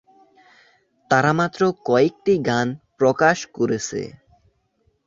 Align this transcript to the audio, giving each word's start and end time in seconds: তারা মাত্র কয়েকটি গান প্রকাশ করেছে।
তারা 1.11 1.31
মাত্র 1.33 1.61
কয়েকটি 1.85 2.33
গান 2.47 2.67
প্রকাশ 2.97 3.37
করেছে। 3.57 4.01